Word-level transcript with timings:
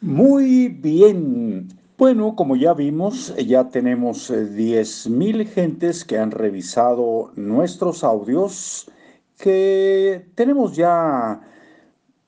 Muy 0.00 0.68
bien. 0.68 1.68
Bueno, 1.96 2.36
como 2.36 2.54
ya 2.54 2.72
vimos, 2.72 3.34
ya 3.44 3.68
tenemos 3.68 4.30
10.000 4.30 5.44
gentes 5.44 6.04
que 6.04 6.18
han 6.18 6.30
revisado 6.30 7.32
nuestros 7.34 8.04
audios, 8.04 8.88
que 9.38 10.24
tenemos 10.36 10.76
ya, 10.76 11.40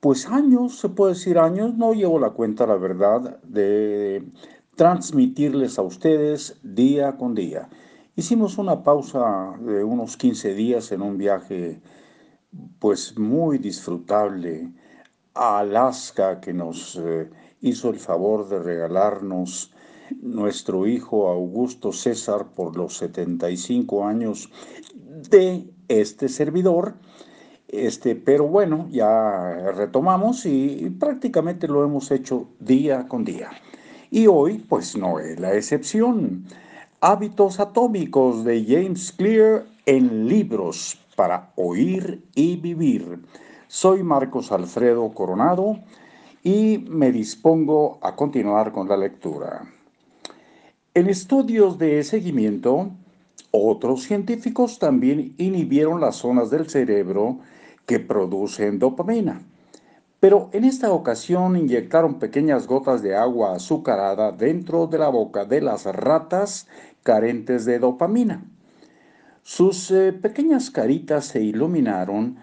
pues 0.01 0.27
años, 0.27 0.79
se 0.79 0.89
puede 0.89 1.13
decir 1.13 1.37
años, 1.39 1.73
no 1.75 1.93
llevo 1.93 2.19
la 2.19 2.31
cuenta, 2.31 2.67
la 2.67 2.75
verdad, 2.75 3.41
de 3.43 4.25
transmitirles 4.75 5.79
a 5.79 5.83
ustedes 5.83 6.59
día 6.63 7.15
con 7.15 7.33
día. 7.35 7.69
Hicimos 8.17 8.57
una 8.57 8.83
pausa 8.83 9.53
de 9.61 9.83
unos 9.85 10.17
15 10.17 10.53
días 10.55 10.91
en 10.91 11.01
un 11.01 11.17
viaje, 11.17 11.81
pues 12.79 13.17
muy 13.17 13.57
disfrutable 13.59 14.71
a 15.33 15.59
Alaska 15.59 16.41
que 16.41 16.51
nos... 16.53 16.97
Eh, 16.97 17.29
hizo 17.61 17.89
el 17.89 17.99
favor 17.99 18.49
de 18.49 18.59
regalarnos 18.59 19.71
nuestro 20.21 20.87
hijo 20.87 21.29
Augusto 21.29 21.91
César 21.91 22.47
por 22.55 22.75
los 22.75 22.97
75 22.97 24.05
años 24.05 24.49
de 25.29 25.71
este 25.87 26.27
servidor. 26.27 26.95
Este, 27.67 28.15
pero 28.15 28.47
bueno, 28.47 28.87
ya 28.89 29.71
retomamos 29.73 30.45
y, 30.45 30.89
prácticamente 30.99 31.67
lo 31.67 31.85
hemos 31.85 32.11
hecho 32.11 32.49
día 32.59 33.07
con 33.07 33.23
día. 33.23 33.49
Y 34.09 34.27
hoy, 34.27 34.57
pues 34.57 34.97
no 34.97 35.19
es 35.19 35.39
la 35.39 35.55
excepción. 35.55 36.45
Hábitos 36.99 37.61
atómicos 37.61 38.43
de 38.43 38.65
James 38.65 39.13
Clear 39.13 39.65
en 39.85 40.27
libros 40.27 40.99
para 41.15 41.53
oír 41.55 42.25
y 42.35 42.57
vivir. 42.57 43.19
Soy 43.67 44.03
Marcos 44.03 44.51
Alfredo 44.51 45.09
Coronado 45.13 45.79
y 46.43 46.79
me 46.89 47.11
dispongo 47.11 47.99
a 48.01 48.15
continuar 48.15 48.71
con 48.71 48.89
la 48.89 48.97
lectura. 48.97 49.63
En 50.93 51.07
estudios 51.07 51.77
de 51.77 52.03
seguimiento, 52.03 52.91
otros 53.51 54.03
científicos 54.03 54.79
también 54.79 55.35
inhibieron 55.37 56.01
las 56.01 56.17
zonas 56.17 56.49
del 56.49 56.69
cerebro 56.69 57.39
que 57.85 57.99
producen 57.99 58.79
dopamina. 58.79 59.41
Pero 60.19 60.49
en 60.53 60.65
esta 60.65 60.91
ocasión 60.91 61.57
inyectaron 61.57 62.19
pequeñas 62.19 62.67
gotas 62.67 63.01
de 63.01 63.15
agua 63.15 63.55
azucarada 63.55 64.31
dentro 64.31 64.87
de 64.87 64.99
la 64.99 65.09
boca 65.09 65.45
de 65.45 65.61
las 65.61 65.85
ratas 65.85 66.67
carentes 67.03 67.65
de 67.65 67.79
dopamina. 67.79 68.43
Sus 69.43 69.89
eh, 69.89 70.13
pequeñas 70.13 70.69
caritas 70.69 71.25
se 71.25 71.41
iluminaron 71.41 72.37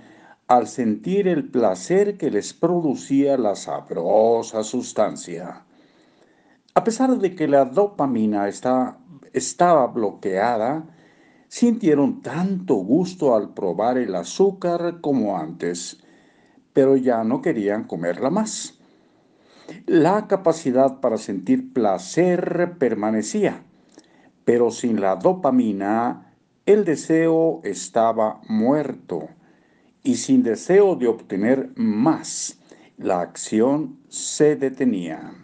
al 0.49 0.67
sentir 0.67 1.29
el 1.29 1.51
placer 1.51 2.17
que 2.17 2.31
les 2.31 2.55
producía 2.55 3.37
la 3.37 3.55
sabrosa 3.55 4.65
sustancia. 4.65 5.67
A 6.75 6.85
pesar 6.85 7.19
de 7.19 7.35
que 7.35 7.47
la 7.47 7.67
dopamina 7.67 8.49
estaba 8.49 9.87
bloqueada, 9.89 10.87
sintieron 11.49 12.23
tanto 12.23 12.77
gusto 12.77 13.37
al 13.37 13.53
probar 13.53 13.99
el 13.99 14.15
azúcar 14.15 15.03
como 15.03 15.37
antes, 15.37 16.03
pero 16.73 16.97
ya 16.97 17.25
no 17.25 17.43
querían 17.43 17.85
comerla 17.85 18.31
más. 18.31 18.81
La 19.85 20.29
capacidad 20.29 21.01
para 21.01 21.19
sentir 21.19 21.75
placer 21.75 22.77
permanecía, 22.79 23.65
pero 24.47 24.71
sin 24.71 25.03
la 25.03 25.17
dopamina 25.17 26.35
el 26.65 26.87
deseo 26.87 27.61
estaba 27.65 28.41
muerto 28.49 29.29
y 30.09 30.15
sin 30.15 30.43
deseo 30.43 30.97
de 30.97 31.07
obtener 31.07 31.69
más, 31.77 32.59
la 32.97 33.21
acción 33.21 33.99
se 34.09 34.57
detenía. 34.57 35.35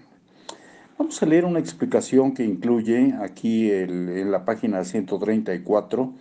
Vamos 0.98 1.22
a 1.22 1.26
leer 1.26 1.44
una 1.44 1.58
explicación 1.58 2.32
que 2.32 2.44
incluye 2.44 3.12
aquí 3.20 3.70
en 3.70 4.30
la 4.30 4.46
página 4.46 4.82
134. 4.82 6.14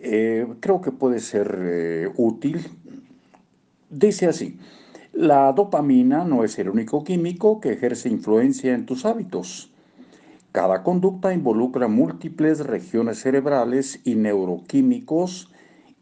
Eh, 0.00 0.48
creo 0.58 0.80
que 0.80 0.90
puede 0.90 1.20
ser 1.20 1.56
eh, 1.62 2.10
útil. 2.16 2.66
Dice 3.88 4.26
así, 4.26 4.58
la 5.12 5.52
dopamina 5.52 6.24
no 6.24 6.42
es 6.42 6.58
el 6.58 6.68
único 6.68 7.04
químico 7.04 7.60
que 7.60 7.74
ejerce 7.74 8.08
influencia 8.08 8.74
en 8.74 8.84
tus 8.84 9.04
hábitos. 9.04 9.72
Cada 10.50 10.82
conducta 10.82 11.32
involucra 11.32 11.86
múltiples 11.86 12.66
regiones 12.66 13.20
cerebrales 13.20 14.00
y 14.02 14.16
neuroquímicos 14.16 15.53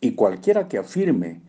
y 0.03 0.13
cualquiera 0.17 0.69
que 0.69 0.79
afirme 0.79 1.41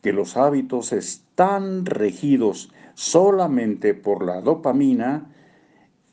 que 0.00 0.12
los 0.12 0.36
hábitos 0.36 0.92
están 0.92 1.84
regidos 1.84 2.72
solamente 2.94 3.92
por 3.92 4.24
la 4.24 4.40
dopamina, 4.40 5.30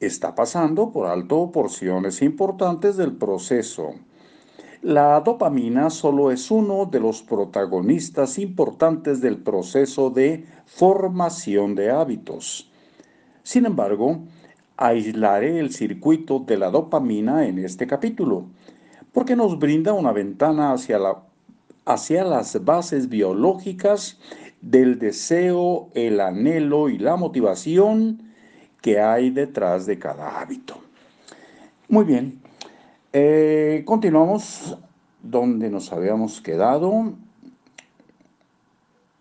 está 0.02 0.36
pasando 0.36 0.92
por 0.92 1.08
alto 1.08 1.52
porciones 1.54 2.22
importantes 2.22 2.98
del 2.98 3.14
proceso. 3.14 3.94
La 4.82 5.22
dopamina 5.22 5.90
solo 5.90 6.32
es 6.32 6.52
uno 6.52 6.86
de 6.86 7.00
los 7.00 7.24
protagonistas 7.24 8.40
importantes 8.40 9.22
del 9.22 9.38
proceso 9.38 10.10
de 10.10 10.46
formación 10.66 11.76
de 11.76 11.92
hábitos. 11.92 12.70
Sin 13.42 13.66
embargo, 13.66 14.20
aislaré 14.76 15.60
el 15.60 15.72
circuito 15.72 16.40
de 16.40 16.58
la 16.58 16.70
dopamina 16.70 17.48
en 17.48 17.60
este 17.60 17.88
capítulo, 17.88 18.48
porque 19.14 19.38
nos 19.38 19.58
brinda 19.58 19.94
una 19.94 20.12
ventana 20.12 20.74
hacia 20.74 21.00
la 21.00 21.24
hacia 21.86 22.24
las 22.24 22.66
bases 22.66 23.10
biológicas 23.10 24.20
del 24.62 24.98
deseo, 25.00 25.90
el 25.94 26.20
anhelo 26.20 26.90
y 26.90 26.98
la 26.98 27.16
motivación 27.16 28.34
que 28.82 29.00
hay 29.00 29.30
detrás 29.30 29.86
de 29.86 30.00
cada 30.00 30.42
hábito. 30.42 30.78
Muy 31.88 32.06
bien, 32.06 32.42
eh, 33.14 33.84
continuamos 33.86 34.78
donde 35.22 35.70
nos 35.70 35.92
habíamos 35.92 36.42
quedado. 36.42 37.14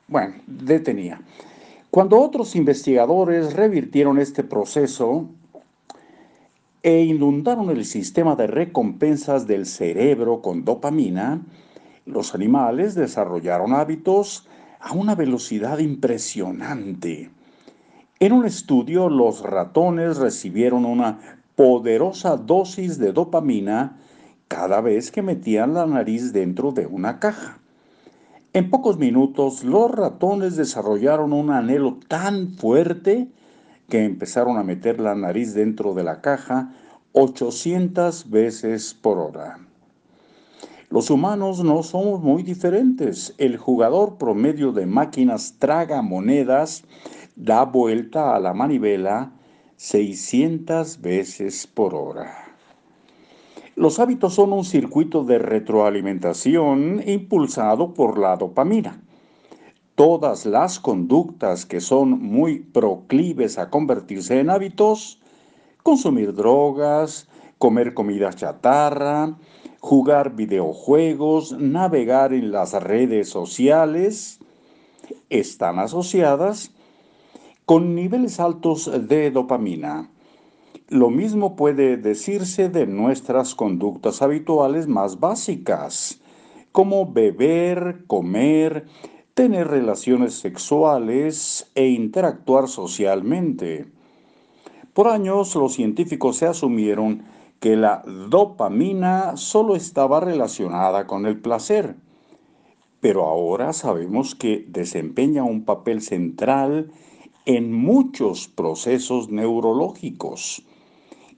Bueno, 0.09 0.35
detenía. 0.47 1.21
Cuando 1.91 2.19
otros 2.19 2.57
investigadores 2.57 3.53
revirtieron 3.53 4.19
este 4.19 4.43
proceso 4.43 5.29
e 6.83 7.03
inundaron 7.03 7.71
el 7.71 7.85
sistema 7.85 8.37
de 8.37 8.47
recompensas 8.47 9.47
del 9.47 9.65
cerebro 9.65 10.43
con 10.43 10.65
dopamina, 10.65 11.41
los 12.07 12.35
animales 12.35 12.95
desarrollaron 12.95 13.73
hábitos 13.73 14.47
a 14.81 14.93
una 14.93 15.15
velocidad 15.15 15.79
impresionante. 15.79 17.31
En 18.21 18.33
un 18.33 18.45
estudio, 18.45 19.09
los 19.09 19.43
ratones 19.43 20.19
recibieron 20.19 20.85
una 20.85 21.19
poderosa 21.57 22.37
dosis 22.37 22.99
de 22.99 23.13
dopamina 23.13 23.99
cada 24.49 24.81
vez 24.81 25.11
que 25.11 25.23
metían 25.23 25.75
la 25.75 25.87
nariz 25.87 26.33
dentro 26.33 26.73
de 26.73 26.87
una 26.87 27.19
caja. 27.19 27.59
En 28.53 28.71
pocos 28.71 28.99
minutos, 28.99 29.65
los 29.65 29.91
ratones 29.91 30.57
desarrollaron 30.57 31.33
un 31.33 31.51
anhelo 31.51 31.99
tan 32.07 32.51
fuerte 32.51 33.29
que 33.89 34.05
empezaron 34.05 34.59
a 34.59 34.63
meter 34.63 35.01
la 35.01 35.15
nariz 35.15 35.55
dentro 35.55 35.95
de 35.95 36.05
la 36.05 36.21
caja 36.21 36.73
800 37.13 38.31
veces 38.31 38.95
por 38.95 39.19
hora. 39.19 39.59
Los 40.95 41.11
humanos 41.11 41.65
no 41.65 41.83
somos 41.83 42.23
muy 42.23 42.45
diferentes. 42.45 43.35
El 43.37 43.57
jugador 43.57 44.17
promedio 44.17 44.71
de 44.71 44.87
máquinas 44.87 45.57
traga 45.59 46.03
monedas 46.03 46.85
da 47.35 47.65
vuelta 47.65 48.37
a 48.37 48.39
la 48.39 48.55
manivela 48.55 49.33
600 49.75 51.01
veces 51.01 51.67
por 51.67 51.97
hora. 51.97 52.33
Los 53.75 53.99
hábitos 53.99 54.35
son 54.35 54.53
un 54.53 54.65
circuito 54.65 55.25
de 55.25 55.41
retroalimentación 55.41 57.03
impulsado 57.05 57.93
por 57.93 58.17
la 58.17 58.37
dopamina. 58.37 59.03
Todas 59.97 60.47
las 60.47 60.79
conductas 60.79 61.67
que 61.67 61.81
son 61.81 62.23
muy 62.23 62.61
proclives 62.61 63.59
a 63.59 63.69
convertirse 63.69 64.39
en 64.39 64.49
hábitos, 64.49 65.21
consumir 65.83 66.33
drogas, 66.35 67.27
comer 67.59 67.95
comida 67.95 68.33
chatarra, 68.33 69.37
jugar 69.85 70.35
videojuegos, 70.35 71.53
navegar 71.53 72.33
en 72.33 72.53
las 72.53 72.73
redes 72.73 73.29
sociales, 73.29 74.41
están 75.29 75.79
asociadas 75.79 76.73
con 77.67 77.95
niveles 77.95 78.41
altos 78.41 78.91
de 79.09 79.31
dopamina. 79.31 80.09
Lo 80.89 81.11
mismo 81.11 81.55
puede 81.55 81.99
decirse 81.99 82.71
de 82.71 82.87
nuestras 82.87 83.55
conductas 83.55 84.23
habituales 84.23 84.89
más 84.89 85.21
básicas, 85.21 86.19
como 86.73 87.13
beber, 87.13 88.05
comer, 88.07 88.87
tener 89.35 89.69
relaciones 89.69 90.33
sexuales 90.33 91.71
e 91.75 91.89
interactuar 91.89 92.69
socialmente. 92.69 93.93
Por 94.95 95.09
años 95.09 95.55
los 95.55 95.75
científicos 95.75 96.39
se 96.39 96.47
asumieron 96.47 97.35
que 97.65 97.77
la 97.77 98.03
dopamina 98.29 99.39
solo 99.39 99.75
estaba 99.75 100.21
relacionada 100.21 101.07
con 101.07 101.25
el 101.25 101.41
placer, 101.41 101.97
pero 103.01 103.25
ahora 103.25 103.73
sabemos 103.73 104.35
que 104.35 104.67
desempeña 104.69 105.45
un 105.45 105.65
papel 105.65 106.03
central 106.03 106.93
en 107.47 107.73
muchos 107.73 108.49
procesos 108.49 109.31
neurológicos, 109.31 110.63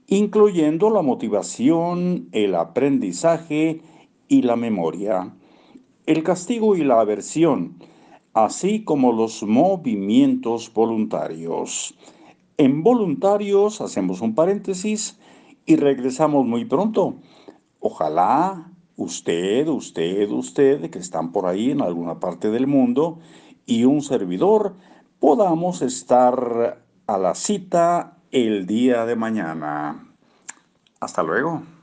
incluyendo 0.07 0.89
la 0.89 1.01
motivación, 1.01 2.27
el 2.33 2.55
aprendizaje 2.55 3.79
y 4.27 4.41
la 4.41 4.57
memoria, 4.57 5.33
el 6.07 6.23
castigo 6.23 6.75
y 6.75 6.83
la 6.83 6.99
aversión, 6.99 7.77
así 8.33 8.83
como 8.83 9.13
los 9.13 9.43
movimientos 9.43 10.73
voluntarios. 10.73 11.97
En 12.57 12.83
voluntarios 12.83 13.79
hacemos 13.79 14.19
un 14.19 14.35
paréntesis 14.35 15.17
y 15.67 15.75
regresamos 15.75 16.47
muy 16.47 16.65
pronto. 16.65 17.17
Ojalá 17.79 18.71
usted, 18.95 19.67
usted, 19.67 20.31
usted, 20.31 20.89
que 20.89 20.97
están 20.97 21.31
por 21.31 21.45
ahí 21.45 21.69
en 21.69 21.81
alguna 21.81 22.19
parte 22.19 22.49
del 22.49 22.65
mundo, 22.65 23.19
y 23.67 23.83
un 23.83 24.01
servidor, 24.01 24.75
podamos 25.19 25.83
estar 25.83 26.81
a 27.05 27.17
la 27.17 27.35
cita 27.35 28.17
el 28.31 28.65
día 28.65 29.05
de 29.05 29.15
mañana. 29.15 30.07
Hasta 30.99 31.21
luego. 31.21 31.76